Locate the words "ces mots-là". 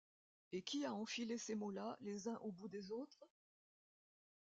1.37-1.95